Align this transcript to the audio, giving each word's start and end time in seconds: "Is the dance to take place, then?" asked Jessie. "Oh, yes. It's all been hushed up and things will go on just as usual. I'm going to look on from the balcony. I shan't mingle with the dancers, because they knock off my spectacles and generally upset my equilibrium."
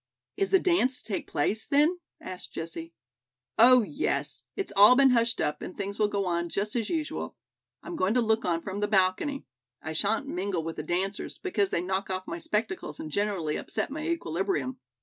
"Is 0.35 0.49
the 0.49 0.57
dance 0.57 0.97
to 0.97 1.03
take 1.13 1.27
place, 1.29 1.67
then?" 1.67 1.99
asked 2.19 2.53
Jessie. 2.53 2.91
"Oh, 3.59 3.83
yes. 3.83 4.45
It's 4.55 4.73
all 4.75 4.95
been 4.95 5.11
hushed 5.11 5.39
up 5.39 5.61
and 5.61 5.77
things 5.77 5.99
will 5.99 6.07
go 6.07 6.25
on 6.25 6.49
just 6.49 6.75
as 6.75 6.89
usual. 6.89 7.37
I'm 7.83 7.95
going 7.95 8.15
to 8.15 8.19
look 8.21 8.43
on 8.43 8.63
from 8.63 8.79
the 8.79 8.87
balcony. 8.87 9.45
I 9.79 9.93
shan't 9.93 10.25
mingle 10.25 10.63
with 10.63 10.77
the 10.77 10.81
dancers, 10.81 11.37
because 11.37 11.69
they 11.69 11.83
knock 11.83 12.09
off 12.09 12.25
my 12.25 12.39
spectacles 12.39 12.99
and 12.99 13.11
generally 13.11 13.57
upset 13.57 13.91
my 13.91 14.03
equilibrium." 14.07 14.79